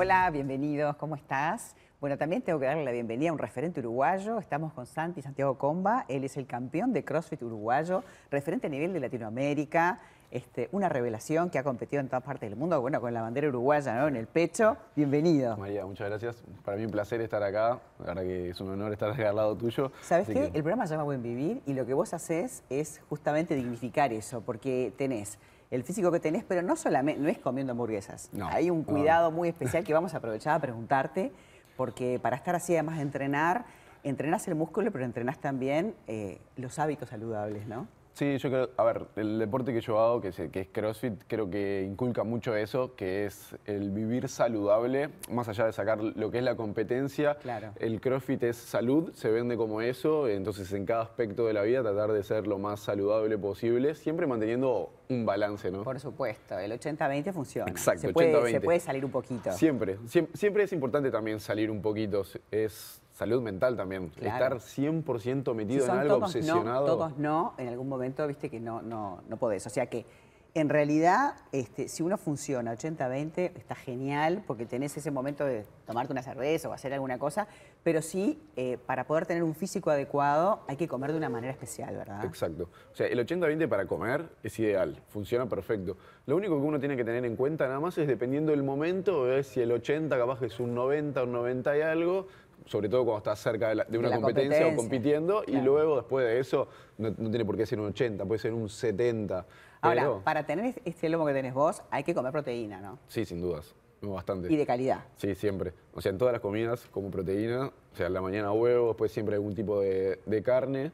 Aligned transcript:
Hola, 0.00 0.30
bienvenidos, 0.30 0.94
¿cómo 0.94 1.16
estás? 1.16 1.74
Bueno, 2.00 2.16
también 2.16 2.40
tengo 2.42 2.60
que 2.60 2.66
darle 2.66 2.84
la 2.84 2.92
bienvenida 2.92 3.30
a 3.30 3.32
un 3.32 3.38
referente 3.40 3.80
uruguayo. 3.80 4.38
Estamos 4.38 4.72
con 4.72 4.86
Santi 4.86 5.22
Santiago 5.22 5.58
Comba. 5.58 6.04
Él 6.06 6.22
es 6.22 6.36
el 6.36 6.46
campeón 6.46 6.92
de 6.92 7.04
CrossFit 7.04 7.42
uruguayo, 7.42 8.04
referente 8.30 8.68
a 8.68 8.70
nivel 8.70 8.92
de 8.92 9.00
Latinoamérica. 9.00 9.98
Este, 10.30 10.68
una 10.70 10.88
revelación 10.88 11.50
que 11.50 11.58
ha 11.58 11.64
competido 11.64 11.98
en 11.98 12.06
todas 12.06 12.22
partes 12.22 12.48
del 12.48 12.56
mundo, 12.56 12.80
bueno, 12.80 13.00
con 13.00 13.12
la 13.12 13.22
bandera 13.22 13.48
uruguaya 13.48 13.96
¿no? 13.96 14.06
en 14.06 14.14
el 14.14 14.28
pecho. 14.28 14.76
Bienvenido. 14.94 15.56
María, 15.56 15.84
muchas 15.84 16.08
gracias. 16.08 16.44
Para 16.64 16.76
mí 16.76 16.84
un 16.84 16.92
placer 16.92 17.20
estar 17.20 17.42
acá. 17.42 17.80
La 17.98 18.06
verdad 18.06 18.22
que 18.22 18.50
es 18.50 18.60
un 18.60 18.68
honor 18.70 18.92
estar 18.92 19.10
acá 19.10 19.30
al 19.30 19.34
lado 19.34 19.56
tuyo. 19.56 19.90
¿Sabes 20.02 20.28
qué? 20.28 20.44
El 20.44 20.62
programa 20.62 20.86
se 20.86 20.92
llama 20.92 21.02
Buen 21.02 21.24
Vivir 21.24 21.60
y 21.66 21.74
lo 21.74 21.84
que 21.86 21.94
vos 21.94 22.14
haces 22.14 22.62
es 22.70 23.00
justamente 23.08 23.56
dignificar 23.56 24.12
eso, 24.12 24.42
porque 24.42 24.92
tenés 24.96 25.40
el 25.70 25.84
físico 25.84 26.10
que 26.10 26.20
tenés, 26.20 26.44
pero 26.44 26.62
no 26.62 26.76
solamente, 26.76 27.20
no 27.20 27.28
es 27.28 27.38
comiendo 27.38 27.72
hamburguesas. 27.72 28.30
No, 28.32 28.48
Hay 28.48 28.70
un 28.70 28.80
no. 28.80 28.86
cuidado 28.86 29.30
muy 29.30 29.48
especial 29.48 29.84
que 29.84 29.92
vamos 29.92 30.14
a 30.14 30.18
aprovechar 30.18 30.54
a 30.54 30.60
preguntarte, 30.60 31.32
porque 31.76 32.18
para 32.20 32.36
estar 32.36 32.54
así 32.54 32.74
además 32.74 32.96
de 32.96 33.02
entrenar, 33.02 33.64
entrenás 34.02 34.48
el 34.48 34.54
músculo, 34.54 34.90
pero 34.90 35.04
entrenás 35.04 35.38
también 35.38 35.94
eh, 36.06 36.40
los 36.56 36.78
hábitos 36.78 37.10
saludables, 37.10 37.66
¿no? 37.66 37.86
Sí, 38.18 38.36
yo 38.38 38.50
creo, 38.50 38.70
a 38.76 38.82
ver, 38.82 39.02
el 39.14 39.38
deporte 39.38 39.72
que 39.72 39.80
yo 39.80 40.00
hago, 40.00 40.20
que 40.20 40.28
es, 40.28 40.42
que 40.50 40.62
es 40.62 40.66
CrossFit, 40.72 41.22
creo 41.28 41.48
que 41.48 41.84
inculca 41.88 42.24
mucho 42.24 42.56
eso, 42.56 42.96
que 42.96 43.26
es 43.26 43.54
el 43.64 43.92
vivir 43.92 44.28
saludable, 44.28 45.10
más 45.30 45.48
allá 45.48 45.66
de 45.66 45.72
sacar 45.72 46.02
lo 46.02 46.28
que 46.28 46.38
es 46.38 46.42
la 46.42 46.56
competencia. 46.56 47.36
Claro. 47.36 47.70
El 47.78 48.00
CrossFit 48.00 48.42
es 48.42 48.56
salud, 48.56 49.12
se 49.14 49.30
vende 49.30 49.56
como 49.56 49.82
eso, 49.82 50.26
entonces 50.26 50.72
en 50.72 50.84
cada 50.84 51.02
aspecto 51.02 51.46
de 51.46 51.52
la 51.52 51.62
vida 51.62 51.80
tratar 51.82 52.10
de 52.10 52.24
ser 52.24 52.48
lo 52.48 52.58
más 52.58 52.80
saludable 52.80 53.38
posible, 53.38 53.94
siempre 53.94 54.26
manteniendo 54.26 54.90
un 55.10 55.24
balance, 55.24 55.70
¿no? 55.70 55.84
Por 55.84 56.00
supuesto, 56.00 56.58
el 56.58 56.72
80-20 56.72 57.32
funciona. 57.32 57.70
Exacto, 57.70 58.00
se 58.08 58.12
puede, 58.12 58.34
80-20. 58.34 58.50
se 58.50 58.60
puede 58.62 58.80
salir 58.80 59.04
un 59.04 59.12
poquito. 59.12 59.52
Siempre, 59.52 59.96
siem- 60.08 60.26
siempre, 60.34 60.64
es 60.64 60.72
importante 60.72 61.12
también 61.12 61.38
salir 61.38 61.70
un 61.70 61.80
poquito, 61.80 62.24
es 62.50 63.00
salud 63.18 63.42
mental 63.42 63.76
también, 63.76 64.10
Claro. 64.10 64.58
estar 64.58 64.60
100% 64.60 65.50
Si 65.50 65.56
metido 65.56 65.84
en 65.86 65.90
algo 65.90 66.14
todos 66.18 66.36
obsesionado. 66.36 66.86
No, 66.86 66.86
todos 66.86 67.18
no, 67.18 67.54
en 67.58 67.68
algún 67.68 67.88
momento 67.88 68.24
viste 68.28 68.48
que 68.48 68.60
no, 68.60 68.80
no, 68.80 69.22
no 69.28 69.36
podés. 69.36 69.66
O 69.66 69.70
sea 69.70 69.86
que 69.86 70.06
en 70.54 70.68
realidad, 70.68 71.34
este, 71.52 71.88
si 71.88 72.02
uno 72.02 72.16
funciona 72.16 72.72
80-20, 72.72 73.52
está 73.56 73.74
genial 73.74 74.42
porque 74.46 74.66
tenés 74.66 74.96
ese 74.96 75.10
momento 75.10 75.44
de 75.44 75.64
tomarte 75.86 76.12
una 76.12 76.22
cerveza 76.22 76.68
o 76.68 76.72
hacer 76.72 76.92
alguna 76.94 77.18
cosa, 77.18 77.46
pero 77.82 78.02
sí, 78.02 78.40
eh, 78.56 78.78
para 78.86 79.06
poder 79.06 79.26
tener 79.26 79.42
un 79.42 79.54
físico 79.54 79.90
adecuado 79.90 80.60
hay 80.66 80.76
que 80.76 80.88
comer 80.88 81.12
de 81.12 81.18
una 81.18 81.28
manera 81.28 81.52
especial, 81.52 81.96
¿verdad? 81.96 82.24
Exacto. 82.24 82.70
O 82.92 82.96
sea, 82.96 83.06
el 83.06 83.18
80-20 83.18 83.68
para 83.68 83.86
comer 83.86 84.28
es 84.42 84.58
ideal, 84.58 85.00
funciona 85.08 85.46
perfecto. 85.46 85.96
Lo 86.26 86.36
único 86.36 86.58
que 86.58 86.66
uno 86.66 86.80
tiene 86.80 86.96
que 86.96 87.04
tener 87.04 87.24
en 87.24 87.36
cuenta 87.36 87.66
nada 87.66 87.80
más 87.80 87.98
es 87.98 88.08
dependiendo 88.08 88.52
del 88.52 88.62
momento, 88.62 89.30
es 89.30 89.48
si 89.48 89.60
el 89.60 89.70
80 89.70 90.16
capaz 90.16 90.40
que 90.40 90.46
es 90.46 90.58
un 90.58 90.74
90, 90.74 91.22
un 91.24 91.32
90 91.32 91.76
y 91.76 91.80
algo, 91.82 92.26
sobre 92.68 92.88
todo 92.88 93.04
cuando 93.04 93.18
estás 93.18 93.38
cerca 93.40 93.70
de, 93.70 93.76
la- 93.76 93.84
de 93.84 93.96
una 93.98 94.10
competencia, 94.14 94.66
o 94.68 94.76
compitiendo, 94.76 95.42
y 95.46 95.56
luego 95.56 95.96
después 95.96 96.26
de 96.26 96.38
eso 96.38 96.68
no, 96.98 97.08
no 97.16 97.30
tiene 97.30 97.44
por 97.44 97.56
qué 97.56 97.64
ser 97.64 97.80
un 97.80 97.86
80, 97.86 98.24
puede 98.26 98.38
ser 98.38 98.52
un 98.52 98.68
70. 98.68 99.46
Ahora, 99.80 100.02
pero- 100.02 100.20
para 100.22 100.44
tener 100.44 100.74
este 100.84 101.08
lomo 101.08 101.24
que 101.26 101.32
tenés 101.32 101.54
vos, 101.54 101.82
hay 101.90 102.04
que 102.04 102.14
comer 102.14 102.30
proteína, 102.30 102.80
¿no? 102.80 102.98
Sí, 103.08 103.24
sin 103.24 103.40
dudas, 103.40 103.74
bastante. 104.02 104.52
Y 104.52 104.56
de 104.56 104.66
calidad. 104.66 105.04
Sí, 105.16 105.34
siempre. 105.34 105.72
O 105.94 106.00
sea, 106.02 106.10
en 106.12 106.18
todas 106.18 106.32
las 106.32 106.42
comidas 106.42 106.86
como 106.90 107.10
proteína, 107.10 107.68
o 107.92 107.96
sea, 107.96 108.08
en 108.08 108.12
la 108.12 108.20
mañana 108.20 108.52
huevo, 108.52 108.88
después 108.88 109.10
siempre 109.12 109.36
algún 109.36 109.54
tipo 109.54 109.80
de, 109.80 110.20
de 110.26 110.42
carne 110.42 110.92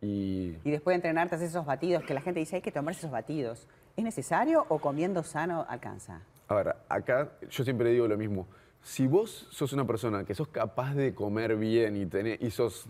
y 0.00 0.56
Y 0.64 0.70
después 0.70 0.92
de 0.94 0.96
entrenar 0.96 1.28
te 1.28 1.36
haces 1.36 1.50
esos 1.50 1.64
batidos, 1.64 2.02
que 2.04 2.14
la 2.14 2.20
gente 2.20 2.40
dice 2.40 2.56
hay 2.56 2.62
que 2.62 2.72
tomarse 2.72 3.00
esos 3.00 3.10
batidos. 3.10 3.66
¿Es 3.96 4.04
necesario 4.04 4.64
o 4.68 4.78
comiendo 4.78 5.22
sano 5.22 5.64
alcanza? 5.68 6.22
A 6.48 6.54
ver, 6.54 6.76
acá 6.88 7.30
yo 7.50 7.64
siempre 7.64 7.90
digo 7.90 8.06
lo 8.08 8.16
mismo. 8.16 8.46
Si 8.82 9.06
vos 9.06 9.48
sos 9.50 9.72
una 9.72 9.86
persona 9.86 10.24
que 10.24 10.34
sos 10.34 10.48
capaz 10.48 10.94
de 10.94 11.14
comer 11.14 11.56
bien 11.56 11.96
y, 12.40 12.50
sos 12.50 12.86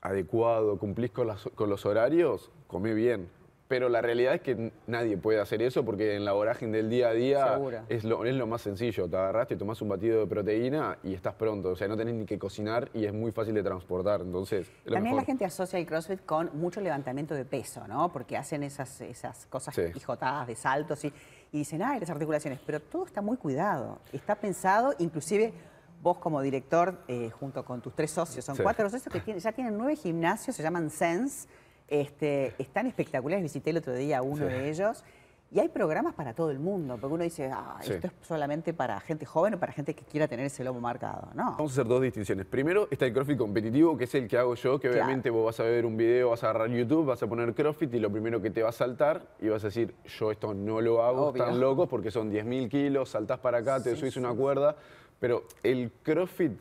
adecuado, 0.00 0.78
cumplís 0.78 1.10
con, 1.10 1.28
con 1.54 1.68
los 1.68 1.84
horarios, 1.86 2.50
comé 2.66 2.94
bien. 2.94 3.28
Pero 3.72 3.88
la 3.88 4.02
realidad 4.02 4.34
es 4.34 4.42
que 4.42 4.70
nadie 4.86 5.16
puede 5.16 5.40
hacer 5.40 5.62
eso 5.62 5.82
porque 5.82 6.14
en 6.14 6.26
la 6.26 6.32
vorágine 6.32 6.76
del 6.76 6.90
día 6.90 7.08
a 7.08 7.12
día 7.14 7.58
es 7.88 8.04
lo, 8.04 8.22
es 8.26 8.34
lo 8.34 8.46
más 8.46 8.60
sencillo. 8.60 9.08
Te 9.08 9.16
agarrás, 9.16 9.48
te 9.48 9.56
tomás 9.56 9.80
un 9.80 9.88
batido 9.88 10.20
de 10.20 10.26
proteína 10.26 10.98
y 11.02 11.14
estás 11.14 11.32
pronto. 11.36 11.70
O 11.70 11.74
sea, 11.74 11.88
no 11.88 11.96
tenés 11.96 12.12
ni 12.12 12.26
que 12.26 12.38
cocinar 12.38 12.90
y 12.92 13.06
es 13.06 13.14
muy 13.14 13.32
fácil 13.32 13.54
de 13.54 13.62
transportar. 13.62 14.20
Entonces, 14.20 14.70
lo 14.84 14.92
También 14.92 15.14
mejor. 15.14 15.22
la 15.22 15.24
gente 15.24 15.46
asocia 15.46 15.78
el 15.78 15.86
CrossFit 15.86 16.20
con 16.26 16.50
mucho 16.52 16.82
levantamiento 16.82 17.34
de 17.34 17.46
peso, 17.46 17.88
¿no? 17.88 18.12
Porque 18.12 18.36
hacen 18.36 18.62
esas, 18.62 19.00
esas 19.00 19.46
cosas 19.46 19.74
Sí. 19.74 19.84
pijotadas 19.90 20.46
de 20.48 20.54
saltos 20.54 21.02
y, 21.06 21.08
y 21.50 21.56
dicen, 21.60 21.82
ay, 21.82 21.98
las 21.98 22.10
articulaciones. 22.10 22.60
Pero 22.66 22.78
todo 22.78 23.06
está 23.06 23.22
muy 23.22 23.38
cuidado. 23.38 24.00
Está 24.12 24.34
pensado, 24.34 24.92
inclusive 24.98 25.54
vos 26.02 26.18
como 26.18 26.42
director, 26.42 26.98
eh, 27.08 27.30
junto 27.30 27.64
con 27.64 27.80
tus 27.80 27.94
tres 27.94 28.10
socios, 28.10 28.44
son 28.44 28.54
Sí. 28.56 28.62
cuatro 28.62 28.90
socios 28.90 29.10
que 29.10 29.20
tienen- 29.20 29.40
ya 29.40 29.52
tienen 29.52 29.78
nueve 29.78 29.96
gimnasios, 29.96 30.54
se 30.56 30.62
llaman 30.62 30.90
Sense. 30.90 31.48
Este, 31.92 32.54
están 32.58 32.86
espectaculares, 32.86 33.42
visité 33.42 33.68
el 33.68 33.76
otro 33.76 33.92
día 33.94 34.22
uno 34.22 34.36
Sí. 34.48 34.52
de 34.52 34.70
ellos. 34.70 35.04
Y 35.50 35.60
hay 35.60 35.68
programas 35.68 36.14
para 36.14 36.32
todo 36.32 36.50
el 36.50 36.58
mundo, 36.58 36.96
porque 36.98 37.12
uno 37.14 37.22
dice, 37.24 37.50
ah, 37.52 37.76
Sí. 37.82 37.92
esto 37.92 38.06
es 38.06 38.12
solamente 38.26 38.72
para 38.72 38.98
gente 39.00 39.26
joven 39.26 39.52
o 39.52 39.58
para 39.60 39.70
gente 39.74 39.92
que 39.94 40.02
quiera 40.02 40.26
tener 40.26 40.46
ese 40.46 40.64
lomo 40.64 40.80
marcado. 40.80 41.28
No, 41.34 41.50
Vamos 41.58 41.72
a 41.72 41.74
hacer 41.74 41.86
dos 41.86 42.00
distinciones. 42.00 42.46
Primero 42.46 42.88
está 42.90 43.04
el 43.04 43.12
CrossFit 43.12 43.36
competitivo, 43.36 43.98
que 43.98 44.04
es 44.04 44.14
el 44.14 44.26
que 44.26 44.38
hago 44.38 44.54
yo, 44.54 44.80
que 44.80 44.88
Claro. 44.88 45.04
obviamente 45.04 45.28
vos 45.28 45.44
vas 45.44 45.60
a 45.60 45.64
ver 45.64 45.84
un 45.84 45.98
video, 45.98 46.30
vas 46.30 46.42
a 46.42 46.48
agarrar 46.48 46.70
YouTube, 46.70 47.04
vas 47.04 47.22
a 47.22 47.26
poner 47.26 47.52
CrossFit 47.52 47.92
y 47.92 47.98
lo 48.00 48.10
primero 48.10 48.40
que 48.40 48.50
te 48.50 48.62
va 48.62 48.70
a 48.70 48.72
saltar 48.72 49.26
y 49.42 49.48
vas 49.50 49.62
a 49.62 49.66
decir, 49.66 49.94
yo 50.18 50.32
esto 50.32 50.54
no 50.54 50.80
lo 50.80 51.02
hago, 51.02 51.26
Obvio. 51.26 51.42
están 51.44 51.60
locos 51.60 51.86
porque 51.90 52.10
son 52.10 52.30
10.000 52.30 52.70
kilos, 52.70 53.10
saltás 53.10 53.38
para 53.38 53.58
acá, 53.58 53.82
te 53.82 53.94
subís 53.96 54.14
sí. 54.14 54.20
una 54.20 54.32
cuerda, 54.32 54.76
pero 55.20 55.42
el 55.62 55.92
CrossFit 56.02 56.52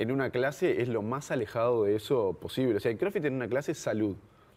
en 0.00 0.10
una 0.10 0.30
clase 0.30 0.82
es 0.82 0.88
lo 0.88 1.02
más 1.02 1.30
alejado 1.30 1.84
de 1.84 1.94
eso 1.94 2.32
posible. 2.40 2.78
O 2.78 2.80
sea, 2.80 2.90
el 2.90 2.98
CrossFit 2.98 3.26
en 3.26 3.34
una 3.34 3.46
clase 3.46 3.70
es 3.70 3.78
salud. 3.78 4.16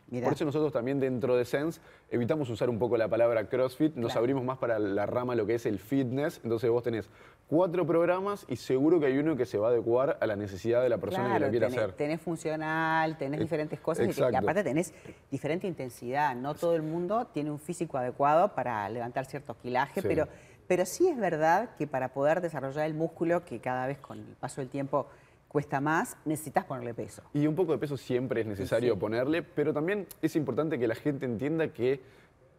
Mirá. 0.10 0.26
Por 0.26 0.34
eso 0.34 0.46
nosotros 0.46 0.72
también 0.72 1.00
dentro 1.00 1.36
de 1.36 1.46
Sense 1.46 1.82
evitamos 2.12 2.50
usar 2.50 2.70
un 2.70 2.78
poco 2.78 2.98
la 2.98 3.08
palabra 3.08 3.48
CrossFit, 3.48 3.96
nos 3.96 4.12
Claro. 4.12 4.20
abrimos 4.20 4.44
más 4.44 4.58
para 4.58 4.78
la 4.78 5.06
rama 5.06 5.34
lo 5.34 5.46
que 5.46 5.56
es 5.56 5.66
el 5.66 5.80
fitness, 5.80 6.40
entonces 6.44 6.70
vos 6.70 6.84
tenés 6.84 7.10
cuatro 7.48 7.86
programas 7.86 8.46
y 8.48 8.56
seguro 8.58 9.00
que 9.00 9.08
hay 9.08 9.18
uno 9.18 9.36
que 9.36 9.46
se 9.46 9.58
va 9.58 9.68
a 9.68 9.72
adecuar 9.72 10.18
a 10.22 10.28
la 10.28 10.36
necesidad 10.36 10.82
de 10.84 10.90
la 10.90 10.98
persona 10.98 11.34
que 11.34 11.40
lo 11.40 11.50
quiera 11.50 11.68
tenés, 11.68 11.84
hacer. 11.84 11.96
tenés 11.96 12.22
funcional, 12.22 13.18
tenés 13.18 13.40
Ex- 13.40 13.46
diferentes 13.50 13.80
cosas 13.80 14.18
y, 14.18 14.22
aparte 14.36 14.64
tenés 14.64 14.94
diferente 15.32 15.68
intensidad. 15.68 16.36
No 16.36 16.54
todo 16.54 16.76
el 16.76 16.84
mundo 16.84 17.28
tiene 17.34 17.50
un 17.52 17.60
físico 17.60 17.98
adecuado 17.98 18.54
para 18.54 18.88
levantar 18.90 19.26
cierto 19.26 19.56
kilaje, 19.58 20.02
Sí. 20.02 20.08
pero, 20.08 20.28
pero 20.68 20.86
sí 20.86 21.08
es 21.08 21.18
verdad 21.18 21.72
que 21.78 21.88
para 21.88 22.10
poder 22.14 22.42
desarrollar 22.42 22.86
el 22.86 22.94
músculo, 22.94 23.44
que 23.46 23.60
cada 23.60 23.88
vez 23.88 23.98
con 24.00 24.20
el 24.20 24.36
paso 24.36 24.62
del 24.62 24.70
tiempo 24.70 25.08
cuesta 25.54 25.80
más, 25.80 26.18
necesitas 26.26 26.66
ponerle 26.66 26.96
peso. 26.96 27.22
Y 27.32 27.46
un 27.46 27.54
poco 27.54 27.74
de 27.74 27.78
peso 27.78 27.96
siempre 27.96 28.42
es 28.42 28.48
necesario 28.48 28.96
sí. 28.96 29.00
ponerle, 29.00 29.44
pero 29.44 29.72
también 29.72 30.08
es 30.20 30.36
importante 30.36 30.80
que 30.80 30.88
la 30.88 30.96
gente 30.96 31.28
entienda 31.28 31.72
que 31.72 32.02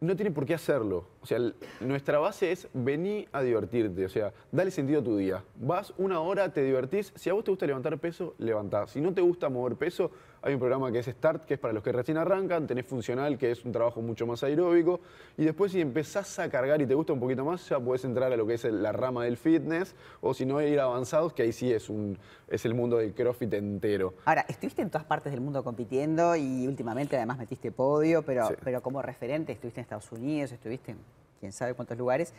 no 0.00 0.14
tiene 0.14 0.30
por 0.30 0.46
qué 0.46 0.54
hacerlo. 0.54 1.08
O 1.20 1.26
sea, 1.26 1.38
nuestra 1.80 2.20
base 2.20 2.52
es 2.52 2.68
vení 2.72 3.26
a 3.32 3.42
divertirte, 3.42 4.04
o 4.04 4.08
sea, 4.08 4.32
dale 4.52 4.70
sentido 4.70 5.00
a 5.00 5.04
tu 5.04 5.16
día. 5.16 5.42
Vas 5.56 5.92
una 5.98 6.20
hora, 6.20 6.52
te 6.52 6.62
divertís. 6.62 7.12
Si 7.16 7.28
a 7.28 7.32
vos 7.32 7.42
te 7.42 7.50
gusta 7.50 7.66
levantar 7.66 7.98
peso, 7.98 8.36
levantás. 8.38 8.92
Si 8.92 9.00
no 9.00 9.12
te 9.12 9.22
gusta 9.22 9.48
mover 9.48 9.74
peso, 9.74 10.12
hay 10.44 10.52
un 10.52 10.60
programa 10.60 10.92
que 10.92 10.98
es 10.98 11.06
Start, 11.06 11.46
que 11.46 11.54
es 11.54 11.60
para 11.60 11.72
los 11.72 11.82
que 11.82 11.90
recién 11.90 12.18
arrancan, 12.18 12.66
tenés 12.66 12.84
Funcional, 12.84 13.38
que 13.38 13.50
es 13.50 13.64
un 13.64 13.72
trabajo 13.72 14.02
mucho 14.02 14.26
más 14.26 14.44
aeróbico, 14.44 15.00
y 15.38 15.44
después 15.46 15.72
si 15.72 15.80
empezás 15.80 16.38
a 16.38 16.50
cargar 16.50 16.82
y 16.82 16.86
te 16.86 16.92
gusta 16.94 17.14
un 17.14 17.20
poquito 17.20 17.46
más, 17.46 17.66
ya 17.66 17.80
podés 17.80 18.04
entrar 18.04 18.30
a 18.30 18.36
lo 18.36 18.46
que 18.46 18.54
es 18.54 18.64
la 18.64 18.92
rama 18.92 19.24
del 19.24 19.38
fitness, 19.38 19.94
o 20.20 20.34
si 20.34 20.44
no, 20.44 20.60
ir 20.60 20.78
avanzados, 20.80 21.32
que 21.32 21.44
ahí 21.44 21.52
sí 21.52 21.72
es, 21.72 21.88
un, 21.88 22.18
es 22.46 22.62
el 22.66 22.74
mundo 22.74 22.98
del 22.98 23.14
CrossFit 23.14 23.54
entero. 23.54 24.12
Ahora, 24.26 24.44
estuviste 24.46 24.82
en 24.82 24.90
todas 24.90 25.06
partes 25.06 25.32
del 25.32 25.40
mundo 25.40 25.64
compitiendo 25.64 26.36
y 26.36 26.66
últimamente 26.66 27.16
además 27.16 27.38
metiste 27.38 27.72
podio, 27.72 28.22
pero, 28.22 28.48
Sí. 28.48 28.54
pero 28.62 28.82
como 28.82 29.00
referente 29.00 29.52
estuviste 29.52 29.80
en 29.80 29.84
Estados 29.84 30.12
Unidos, 30.12 30.52
estuviste 30.52 30.90
en 30.92 30.98
quién 31.40 31.52
sabe 31.52 31.72
cuántos 31.72 31.96
lugares. 31.96 32.34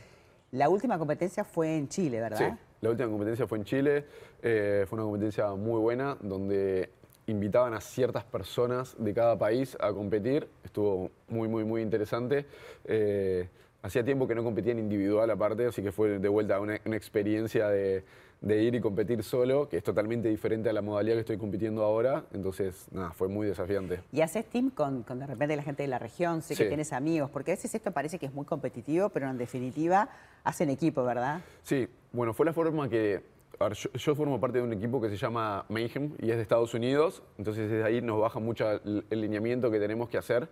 La 0.52 0.70
última 0.70 1.00
competencia 1.00 1.44
fue 1.44 1.76
en 1.76 1.90
Chile, 1.90 2.22
¿verdad? 2.22 2.38
Sí, 2.38 2.58
la 2.82 2.90
última 2.92 3.10
competencia 3.10 3.48
fue 3.48 3.58
en 3.58 3.64
Chile, 3.64 4.06
eh, 4.44 4.86
fue 4.88 4.98
una 4.98 5.06
competencia 5.06 5.50
muy 5.56 5.80
buena 5.80 6.16
donde 6.22 6.92
invitaban 7.28 7.74
a 7.74 7.82
ciertas 7.82 8.24
personas 8.24 8.96
de 9.00 9.14
cada 9.14 9.38
país 9.38 9.78
a 9.80 9.92
competir, 9.92 10.48
estuvo 10.64 11.10
muy, 11.28 11.48
muy, 11.48 11.64
muy 11.64 11.82
interesante. 11.82 12.46
Eh, 12.86 13.48
hacía 13.82 14.04
tiempo 14.04 14.28
que 14.28 14.36
no 14.36 14.44
competía 14.44 14.72
en 14.74 14.80
individual 14.80 15.30
aparte, 15.30 15.66
así 15.66 15.82
que 15.82 15.92
fue 15.92 16.20
de 16.20 16.28
vuelta 16.30 16.60
una, 16.60 16.80
una 16.86 16.96
experiencia 16.96 17.68
de, 17.70 18.04
de 18.42 18.64
ir 18.64 18.76
y 18.76 18.82
competir 18.82 19.24
solo, 19.24 19.68
que 19.70 19.78
es 19.78 19.84
totalmente 19.84 20.28
diferente 20.30 20.70
a 20.70 20.74
la 20.74 20.82
modalidad 20.82 21.16
que 21.16 21.22
estoy 21.22 21.38
compitiendo 21.38 21.84
ahora, 21.84 22.26
entonces 22.34 22.88
nada, 22.92 23.12
fue 23.12 23.28
muy 23.28 23.48
desafiante. 23.48 24.02
Y 24.12 24.22
haces 24.22 24.46
team 24.46 24.70
con, 24.70 25.04
con 25.04 25.20
de 25.20 25.26
repente 25.28 25.56
la 25.56 25.64
gente 25.64 25.84
de 25.84 25.88
la 25.88 26.00
región, 26.00 26.42
sé 26.42 26.56
que 26.56 26.64
Sí. 26.64 26.68
tienes 26.68 26.94
amigos, 26.94 27.30
porque 27.32 27.52
a 27.52 27.56
veces 27.56 27.74
esto 27.74 27.92
parece 27.92 28.20
que 28.20 28.28
es 28.28 28.34
muy 28.34 28.46
competitivo, 28.46 29.10
pero 29.10 29.30
en 29.30 29.38
definitiva 29.38 30.10
hacen 30.44 30.70
equipo, 30.70 31.04
¿verdad? 31.04 31.42
Sí, 31.64 31.88
bueno, 32.12 32.34
fue 32.34 32.46
la 32.46 32.54
forma 32.54 32.88
que... 32.88 33.34
a 33.60 33.66
ver, 33.70 33.74
yo, 33.78 33.90
yo 33.94 34.16
formo 34.16 34.40
parte 34.40 34.58
de 34.58 34.64
un 34.64 34.74
equipo 34.74 35.02
que 35.02 35.10
se 35.10 35.18
llama 35.18 35.66
Mayhem 35.70 36.12
y 36.20 36.30
es 36.32 36.36
de 36.38 36.42
Estados 36.42 36.74
Unidos, 36.74 37.24
entonces 37.38 37.70
desde 37.70 37.84
ahí 37.84 38.02
nos 38.02 38.20
baja 38.20 38.40
mucho 38.40 38.70
el, 38.72 39.06
el 39.10 39.22
lineamiento 39.22 39.72
que 39.72 39.80
tenemos 39.80 40.10
que 40.10 40.18
hacer, 40.18 40.48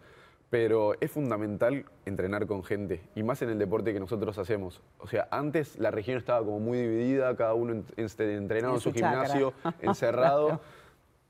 pero 0.50 0.94
es 1.02 1.10
fundamental 1.12 1.86
entrenar 2.06 2.46
con 2.46 2.64
gente, 2.64 3.02
y 3.16 3.24
más 3.24 3.42
en 3.42 3.50
el 3.50 3.58
deporte 3.58 3.92
que 3.92 4.00
nosotros 4.00 4.38
hacemos. 4.38 4.82
O 5.00 5.08
sea, 5.08 5.28
antes 5.32 5.80
la 5.80 5.90
región 5.90 6.18
estaba 6.18 6.46
como 6.46 6.60
muy 6.60 6.78
dividida, 6.78 7.36
cada 7.36 7.56
uno 7.56 7.74
en- 7.74 7.86
este, 7.98 8.36
entrenado 8.36 8.74
En 8.74 8.78
en 8.78 8.82
su 8.82 8.94
gimnasio, 8.94 9.54
encerrado. 9.82 10.62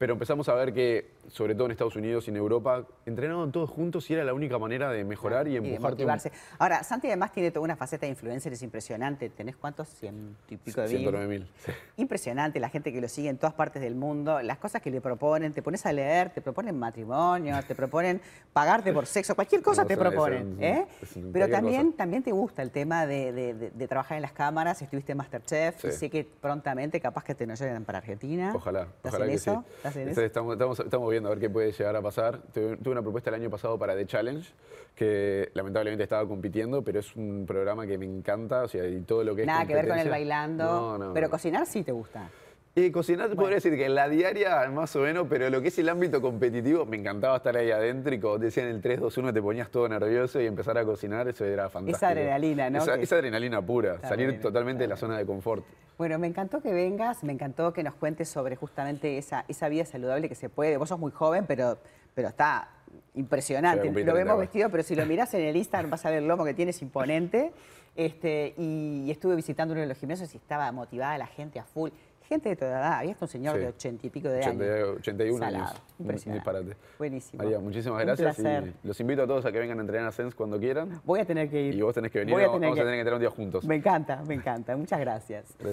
Pero 0.04 0.12
empezamos 0.16 0.50
a 0.50 0.54
ver 0.56 0.74
que, 0.74 1.12
sobre 1.30 1.56
todo 1.56 1.68
en 1.68 1.72
Estados 1.72 1.96
Unidos 1.96 2.28
y 2.28 2.32
en 2.32 2.36
Europa, 2.36 2.86
entrenaban 3.06 3.54
todos 3.54 3.70
juntos 3.70 4.10
y 4.10 4.14
era 4.14 4.26
la 4.26 4.34
única 4.34 4.60
manera 4.60 4.92
de 4.92 5.06
mejorar 5.06 5.48
y 5.48 5.52
de 5.52 5.60
empujarte. 5.60 6.04
un-. 6.04 6.20
Ahora, 6.60 6.84
Santi 6.84 7.08
además 7.08 7.32
tiene 7.32 7.52
toda 7.52 7.64
una 7.64 7.78
faceta 7.78 8.06
de 8.06 8.10
influencer, 8.10 8.52
es 8.52 8.62
impresionante. 8.64 9.30
¿Tenés 9.30 9.56
cuántos? 9.56 9.88
Ciento 9.88 10.36
y 10.50 10.58
pico 10.58 10.82
de 10.82 10.88
mil. 10.90 10.98
109 10.98 11.28
mil. 11.28 11.48
Impresionante 11.96 12.60
la 12.60 12.68
gente 12.68 12.92
que 12.92 13.00
lo 13.00 13.08
sigue 13.08 13.30
en 13.30 13.38
todas 13.38 13.54
partes 13.54 13.82
del 13.82 13.96
mundo, 13.96 14.42
las 14.42 14.58
cosas 14.58 14.82
que 14.82 14.92
le 14.92 15.00
proponen, 15.00 15.54
te 15.54 15.62
pones 15.62 15.86
a 15.86 15.94
leer, 15.94 16.32
te 16.32 16.42
proponen 16.42 16.78
matrimonio, 16.78 17.58
te 17.66 17.74
proponen 17.74 18.20
pagarte 18.52 18.92
por 18.92 19.06
sexo, 19.06 19.36
cualquier 19.36 19.62
cosa 19.62 19.84
No, 19.84 19.88
te 19.88 19.96
proponen. 19.96 20.58
¿eh? 20.60 20.86
Pero 21.32 21.48
también, 21.48 21.86
cosa. 21.86 21.98
también 21.98 22.24
te 22.24 22.34
gusta 22.34 22.62
el 22.62 22.72
tema 22.72 23.06
de, 23.08 23.32
de- 23.32 23.54
de- 23.54 23.70
de 23.72 23.88
trabajar 23.88 24.18
en 24.18 24.24
las 24.24 24.34
cámaras, 24.34 24.82
estuviste 24.82 25.14
en 25.14 25.20
Masterchef, 25.20 25.86
y 25.86 25.92
Sí. 25.94 25.98
sé 25.98 26.10
que 26.10 26.26
prontamente 26.26 27.00
capaz 27.00 27.24
que 27.24 27.36
te 27.36 27.48
nos 27.48 27.58
lleven 27.62 27.86
para 27.86 28.00
Argentina. 28.00 28.52
Ojalá, 28.54 28.82
¿Estás 28.98 29.14
ojalá 29.14 29.28
que 29.28 29.34
eso? 29.36 29.64
sí. 29.66 29.84
¿Estás 29.94 29.96
en 29.96 30.02
Entonces, 30.10 30.18
eso? 30.18 30.26
Estamos, 30.26 30.54
estamos, 30.54 30.80
estamos 30.80 31.10
viendo 31.12 31.30
a 31.30 31.32
ver 31.32 31.40
qué 31.40 31.50
puede 31.50 31.72
llegar 31.72 31.96
a 31.96 32.02
pasar. 32.02 32.40
Tuve, 32.54 32.78
tuve 32.78 32.92
una 32.92 33.02
propuesta 33.02 33.30
el 33.30 33.36
año 33.36 33.50
pasado 33.50 33.78
para 33.78 33.96
The 33.96 34.06
Challenge, 34.06 34.50
que 34.96 35.52
lamentablemente 35.54 36.04
estaba 36.04 36.28
compitiendo, 36.28 36.84
pero 36.84 37.00
es 37.00 37.16
un 37.16 37.46
programa 37.46 37.86
que 37.86 37.98
me 37.98 38.06
encanta, 38.06 38.64
o 38.64 38.68
sea, 38.68 38.88
y 38.88 39.02
todo 39.02 39.24
lo 39.24 39.36
que 39.36 39.42
es 39.42 39.48
Nada 39.48 39.66
que 39.66 39.76
ver 39.76 39.88
con 39.88 40.00
el 40.00 40.10
bailando, 40.10 40.64
No, 40.64 40.98
no, 40.98 41.14
pero 41.14 41.30
cocinar 41.30 41.66
sí 41.66 41.84
te 41.84 41.92
gusta. 41.92 42.30
Y 42.76 42.90
cocinar 42.90 43.30
te 43.30 43.36
podría 43.36 43.56
decir 43.56 43.76
que 43.76 43.86
en 43.86 43.94
la 43.94 44.10
diaria 44.10 44.68
más 44.72 44.96
o 44.96 45.02
menos, 45.02 45.28
pero 45.30 45.48
lo 45.52 45.62
que 45.62 45.68
es 45.68 45.78
el 45.78 45.90
ámbito 45.90 46.20
competitivo, 46.20 46.88
me 46.88 46.98
encantaba 46.98 47.38
estar 47.38 47.56
ahí 47.56 47.70
adentro 47.70 48.16
y 48.16 48.20
como 48.20 48.40
decían 48.40 48.66
el 48.66 48.82
3, 48.82 49.00
2, 49.00 49.16
1 49.16 49.32
te 49.32 49.42
ponías 49.44 49.70
todo 49.70 49.88
nervioso 49.88 50.42
y 50.42 50.48
empezar 50.48 50.80
a 50.80 50.84
cocinar, 50.84 51.28
eso 51.28 51.46
era 51.46 51.70
fantástico. 51.70 52.04
adrenalina, 52.04 52.72
¿no? 52.72 52.80
Esa, 52.80 52.96
esa 52.96 53.16
adrenalina 53.18 53.62
pura, 53.62 53.96
Está 53.96 54.10
salir 54.10 54.42
totalmente 54.42 54.84
de 54.84 54.88
la 54.88 54.98
zona 54.98 55.20
de 55.20 55.26
confort. 55.26 55.64
Bueno, 56.00 56.18
me 56.18 56.26
encantó 56.26 56.64
que 56.64 56.74
vengas, 56.74 57.24
me 57.24 57.32
encantó 57.34 57.74
que 57.74 57.84
nos 57.84 57.94
cuentes 57.94 58.28
sobre 58.28 58.56
justamente 58.56 59.20
esa, 59.20 59.46
esa 59.48 59.70
vida 59.70 59.86
saludable 59.86 60.28
que 60.28 60.34
se 60.34 60.50
puede. 60.50 60.78
Vos 60.78 60.90
sos 60.90 60.98
muy 60.98 61.12
joven, 61.12 61.46
pero, 61.48 61.78
pero 62.16 62.30
está 62.30 62.70
impresionante. 63.14 63.86
Lo 63.86 63.94
30 63.94 64.14
vemos 64.14 64.40
vestido, 64.40 64.72
pero 64.72 64.82
si 64.82 64.96
lo 64.96 65.06
mirás 65.06 65.32
en 65.36 65.42
el 65.42 65.56
Instagram 65.56 65.92
vas 65.92 66.08
a 66.08 66.10
ver 66.10 66.24
el 66.24 66.28
lomo 66.28 66.44
que 66.44 66.56
tienes 66.56 66.82
imponente. 66.82 67.52
Este, 67.96 68.56
y, 68.58 69.04
y 69.06 69.12
estuve 69.12 69.36
visitando 69.36 69.74
uno 69.74 69.82
de 69.82 69.88
los 69.88 70.00
gimnasios 70.00 70.34
y 70.34 70.38
estaba 70.38 70.72
motivada 70.72 71.16
la 71.20 71.28
gente 71.28 71.60
a 71.60 71.64
full. 71.64 71.92
Gente 72.30 72.50
de 72.50 72.56
toda 72.56 72.72
edad, 72.72 72.94
había 73.00 73.12
hasta 73.12 73.26
un 73.26 73.30
señor 73.30 73.56
Sí. 73.56 73.62
de 73.62 73.68
ochenta 73.68 74.08
y 74.08 74.10
pico 74.10 74.30
de 74.30 74.40
80, 74.40 74.64
años. 74.64 74.90
81 75.00 75.38
Salado, 75.40 75.66
años. 75.66 75.82
Impresionante. 76.00 76.76
Buenísimo. 76.98 77.44
María, 77.44 77.60
muchísimas 77.60 78.00
Un 78.00 78.06
gracias 78.08 78.36
placer. 78.36 78.74
y 78.84 78.88
los 78.88 79.00
invito 79.00 79.24
a 79.24 79.28
todos 79.28 79.46
a 79.46 79.52
que 79.52 79.60
vengan 79.60 79.78
a 79.80 79.82
entrenar 79.82 80.08
a 80.08 80.12
Sense 80.12 80.36
cuando 80.36 80.58
quieran. 80.60 81.02
Voy 81.04 81.20
a 81.20 81.26
tener 81.26 81.50
que 81.50 81.62
ir. 81.62 81.76
Y 81.76 81.82
vos 81.82 81.94
tenés 81.94 82.12
que 82.12 82.20
venir, 82.20 82.34
Voy 82.34 82.44
a 82.44 82.48
vamos 82.48 82.60
tener 82.62 82.70
vamos 82.70 82.80
a 82.80 82.84
tener 82.84 82.96
que 82.96 83.00
entrenar 83.02 83.18
un 83.18 83.22
día 83.22 83.30
juntos. 83.30 83.66
Me 83.66 83.76
encanta, 83.76 84.24
me 84.26 84.34
encanta. 84.36 84.76
Muchas 84.78 85.00
gracias. 85.00 85.56